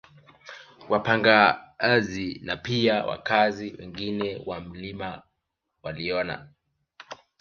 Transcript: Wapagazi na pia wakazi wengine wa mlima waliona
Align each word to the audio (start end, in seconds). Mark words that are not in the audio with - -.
Wapagazi 0.89 2.41
na 2.43 2.57
pia 2.57 3.05
wakazi 3.05 3.73
wengine 3.79 4.41
wa 4.45 4.59
mlima 4.61 5.21
waliona 5.83 6.49